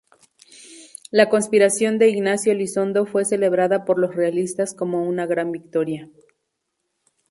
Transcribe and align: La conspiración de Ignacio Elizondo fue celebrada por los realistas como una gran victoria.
La 1.11 1.29
conspiración 1.29 1.99
de 1.99 2.09
Ignacio 2.09 2.51
Elizondo 2.53 3.05
fue 3.05 3.23
celebrada 3.23 3.85
por 3.85 3.99
los 3.99 4.15
realistas 4.15 4.73
como 4.73 5.03
una 5.07 5.27
gran 5.27 5.51
victoria. 5.51 6.09